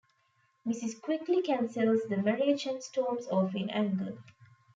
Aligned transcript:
Mrs. 0.67 0.99
Quickly 0.99 1.43
cancels 1.43 2.01
the 2.09 2.17
marriage 2.17 2.65
and 2.65 2.81
storms 2.81 3.27
off 3.27 3.53
in 3.53 3.69
anger. 3.69 4.17